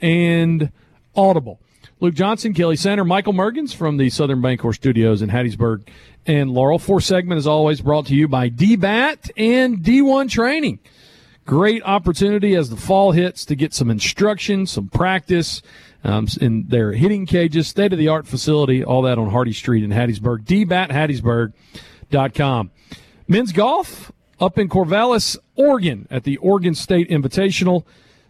[0.00, 0.70] and
[1.16, 1.58] Audible.
[2.02, 5.86] Luke Johnson, Kelly Center, Michael Mergens from the Southern Bancorp Studios in Hattiesburg
[6.24, 6.78] and Laurel.
[6.78, 10.78] Fourth segment is always brought to you by DBAT and D1 Training.
[11.44, 15.60] Great opportunity as the fall hits to get some instruction, some practice
[16.02, 19.84] um, in their hitting cages, state of the art facility, all that on Hardy Street
[19.84, 20.46] in Hattiesburg.
[20.46, 22.70] DBATHattiesburg.com.
[23.28, 27.84] Men's golf up in Corvallis, Oregon at the Oregon State Invitational.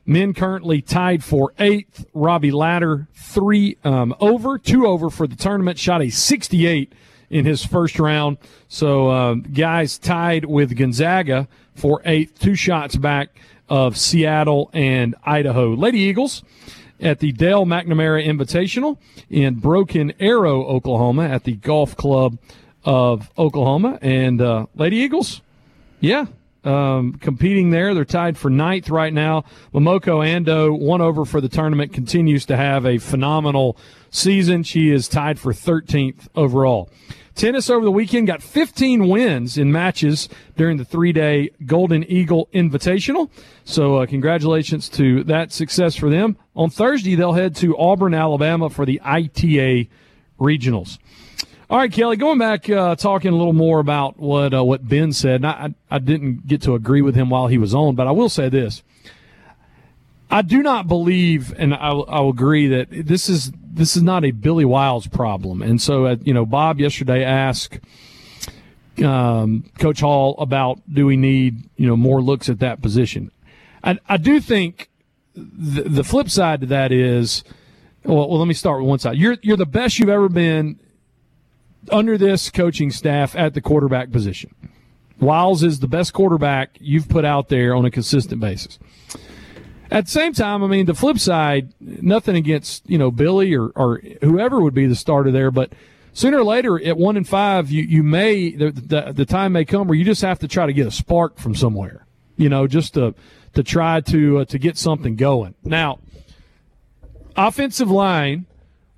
[0.07, 2.07] Men currently tied for eighth.
[2.15, 6.93] Robbie Ladder, three um, over, two over for the tournament, shot a 68
[7.31, 8.39] in his first round.
[8.69, 13.31] So, uh, guys tied with Gonzaga for eighth, two shots back
[13.69, 15.75] of Seattle and Idaho.
[15.75, 16.43] Lady Eagles
[17.01, 18.99] at the Dale McNamara Invitational
[19.31, 22.39] in Broken Arrow, Oklahoma, at the Golf Club
[22.85, 23.99] of Oklahoma.
[24.03, 25.41] And uh, Lady Eagles,
[26.01, 26.27] yeah,
[26.65, 27.95] um, competing there.
[27.95, 29.45] They're tied for ninth right now.
[29.73, 33.77] Momoko Ando, one over for the tournament, continues to have a phenomenal
[34.11, 34.63] season.
[34.63, 36.91] She is tied for 13th overall.
[37.35, 42.49] Tennis over the weekend got 15 wins in matches during the three day Golden Eagle
[42.53, 43.31] Invitational.
[43.65, 46.37] So, uh, congratulations to that success for them.
[46.55, 49.89] On Thursday, they'll head to Auburn, Alabama for the ITA
[50.39, 50.99] Regionals.
[51.71, 55.13] All right, Kelly, going back, uh, talking a little more about what uh, what Ben
[55.13, 55.45] said.
[55.45, 58.29] I, I didn't get to agree with him while he was on, but I will
[58.29, 58.83] say this.
[60.33, 64.33] I do not believe, and I, will agree that this is this is not a
[64.33, 65.63] Billy Wiley problem.
[65.63, 67.79] And so, uh, you know, Bob yesterday asked
[69.05, 73.31] um, Coach Hall about do we need you know more looks at that position.
[73.85, 74.91] I, I do think
[75.37, 77.45] the, the flip side to that is,
[78.03, 79.19] well, well, let me start with one side.
[79.19, 80.81] You're you're the best you've ever been
[81.91, 84.55] under this coaching staff at the quarterback position.
[85.19, 88.79] Wiley is the best quarterback you've put out there on a consistent basis.
[89.91, 93.69] At the same time, I mean, the flip side, nothing against, you know, Billy or,
[93.75, 95.73] or whoever would be the starter there, but
[96.13, 99.65] sooner or later at one and five, you, you may, the, the, the time may
[99.65, 102.07] come where you just have to try to get a spark from somewhere,
[102.37, 103.15] you know, just to,
[103.55, 105.55] to try to, uh, to get something going.
[105.65, 105.99] Now,
[107.37, 108.47] offensive line,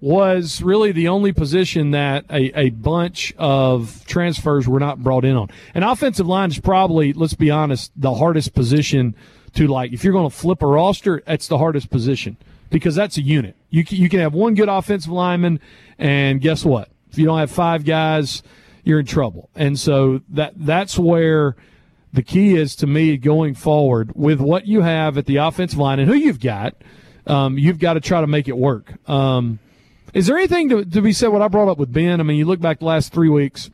[0.03, 5.37] was really the only position that a, a bunch of transfers were not brought in
[5.37, 5.49] on.
[5.75, 9.15] And offensive line is probably, let's be honest, the hardest position
[9.55, 9.93] to like.
[9.93, 12.37] If you're going to flip a roster, that's the hardest position
[12.69, 13.55] because that's a unit.
[13.71, 15.61] You can, you can have one good offensive lineman,
[15.99, 16.89] and guess what?
[17.13, 18.43] If you don't have five guys,
[18.83, 19.51] you're in trouble.
[19.55, 21.55] And so that that's where
[22.13, 26.01] the key is to me going forward with what you have at the offensive line
[26.01, 26.75] and who you've got.
[27.25, 28.95] Um, you've got to try to make it work.
[29.09, 29.61] Um,
[30.13, 32.21] is there anything to, to be said what I brought up with Ben?
[32.21, 33.71] I mean, you look back the last three weeks,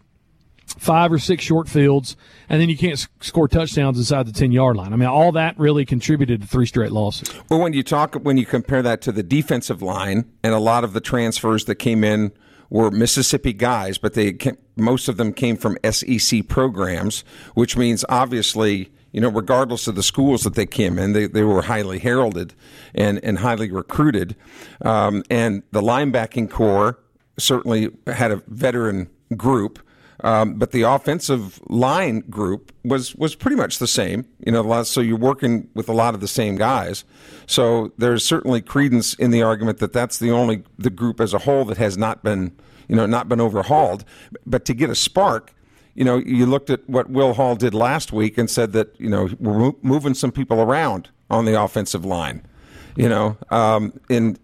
[0.66, 2.16] five or six short fields,
[2.48, 4.92] and then you can't score touchdowns inside the 10 yard line.
[4.92, 7.28] I mean, all that really contributed to three straight losses.
[7.50, 10.84] Well, when you talk, when you compare that to the defensive line and a lot
[10.84, 12.32] of the transfers that came in
[12.70, 14.36] were Mississippi guys, but they
[14.76, 17.24] most of them came from SEC programs,
[17.54, 21.42] which means obviously you know, regardless of the schools that they came in, they, they
[21.42, 22.54] were highly heralded
[22.94, 24.36] and, and highly recruited.
[24.82, 26.98] Um, and the linebacking corps
[27.38, 29.78] certainly had a veteran group.
[30.24, 34.26] Um, but the offensive line group was was pretty much the same.
[34.44, 37.04] You know, so you're working with a lot of the same guys.
[37.46, 41.38] So there's certainly credence in the argument that that's the only the group as a
[41.38, 42.52] whole that has not been
[42.88, 44.04] you know not been overhauled.
[44.44, 45.54] But to get a spark,
[45.98, 49.10] you know, you looked at what Will Hall did last week and said that you
[49.10, 52.46] know we're moving some people around on the offensive line.
[52.94, 54.38] You know, um, and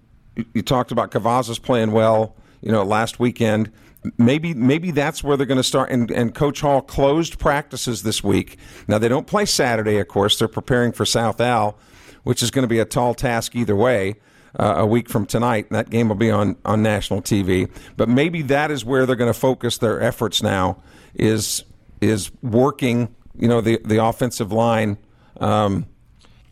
[0.52, 2.34] you talked about Cavazos playing well.
[2.60, 3.70] You know, last weekend
[4.18, 5.90] maybe maybe that's where they're going to start.
[5.90, 8.58] And, and Coach Hall closed practices this week.
[8.88, 10.38] Now they don't play Saturday, of course.
[10.38, 11.78] They're preparing for South Al,
[12.24, 14.16] which is going to be a tall task either way.
[14.56, 17.68] Uh, a week from tonight, that game will be on on national TV.
[17.96, 20.80] But maybe that is where they're going to focus their efforts now.
[21.14, 21.64] Is
[22.00, 24.98] is working, you know, the the offensive line.
[25.40, 25.86] Um,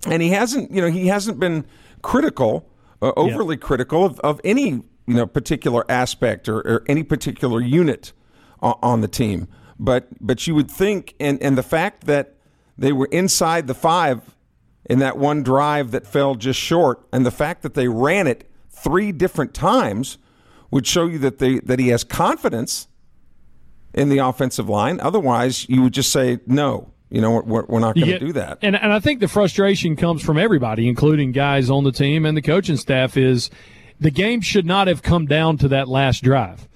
[0.07, 1.65] and he hasn't, you know, he hasn't been
[2.03, 2.69] critical,
[3.01, 3.61] uh, overly yeah.
[3.61, 8.13] critical of, of any you know particular aspect or, or any particular unit
[8.61, 9.49] on, on the team.
[9.79, 12.35] But but you would think, and and the fact that
[12.77, 14.35] they were inside the five
[14.89, 18.51] in that one drive that fell just short, and the fact that they ran it
[18.71, 20.19] three different times
[20.71, 22.89] would show you that they that he has confidence
[23.95, 24.99] in the offensive line.
[25.01, 26.93] Otherwise, you would just say no.
[27.11, 28.59] You know, we're, we're not going to do that.
[28.63, 32.37] And and I think the frustration comes from everybody, including guys on the team and
[32.37, 33.17] the coaching staff.
[33.17, 33.51] Is
[34.01, 36.67] the game should not have come down to that last drive.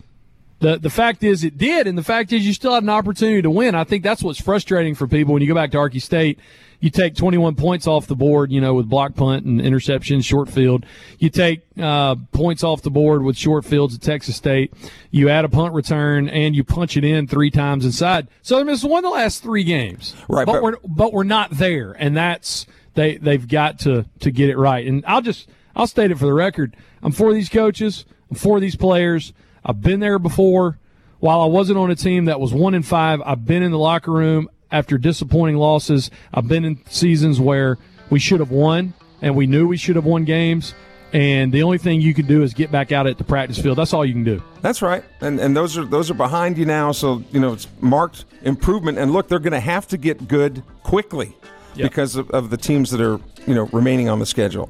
[0.58, 3.40] The the fact is it did, and the fact is you still had an opportunity
[3.40, 3.74] to win.
[3.74, 6.38] I think that's what's frustrating for people when you go back to Arky State.
[6.80, 10.48] You take 21 points off the board, you know, with block punt and interception, short
[10.48, 10.84] field.
[11.18, 14.72] You take uh, points off the board with short fields at Texas State.
[15.10, 18.28] You add a punt return and you punch it in three times inside.
[18.42, 20.46] Southern Miss won the last three games, right?
[20.46, 24.50] But, but we're but we're not there, and that's they they've got to to get
[24.50, 24.86] it right.
[24.86, 26.76] And I'll just I'll state it for the record.
[27.02, 28.04] I'm for these coaches.
[28.30, 29.32] I'm for these players.
[29.64, 30.78] I've been there before.
[31.18, 33.78] While I wasn't on a team that was one in five, I've been in the
[33.78, 36.10] locker room after disappointing losses.
[36.32, 37.78] I've been in seasons where
[38.10, 40.74] we should have won and we knew we should have won games.
[41.12, 43.78] And the only thing you can do is get back out at the practice field.
[43.78, 44.42] That's all you can do.
[44.60, 45.04] That's right.
[45.20, 46.92] And and those are those are behind you now.
[46.92, 48.98] So you know it's marked improvement.
[48.98, 51.36] And look, they're going to have to get good quickly
[51.74, 51.90] yep.
[51.90, 54.68] because of, of the teams that are you know remaining on the schedule.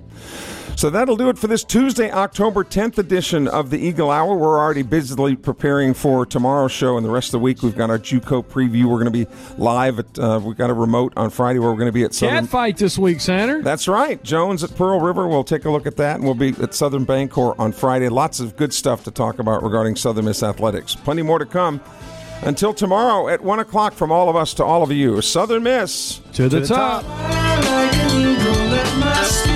[0.77, 4.37] So that'll do it for this Tuesday, October 10th edition of the Eagle Hour.
[4.37, 7.62] We're already busily preparing for tomorrow's show and the rest of the week.
[7.62, 8.85] We've got our JUCO preview.
[8.85, 11.79] We're going to be live at, uh, we've got a remote on Friday where we're
[11.79, 12.45] going to be at Southern.
[12.45, 13.62] Cat fight this week, Sander.
[13.62, 14.22] That's right.
[14.22, 15.27] Jones at Pearl River.
[15.27, 18.11] We'll take a look at that and we'll be at Southern Bancorp on Friday.
[18.11, 20.95] Lots of good stuff to talk about regarding Southern Miss Athletics.
[20.95, 21.81] Plenty more to come.
[22.43, 26.20] Until tomorrow at 1 o'clock from all of us to all of you, Southern Miss
[26.35, 27.03] to the, to the top.
[27.03, 29.55] top.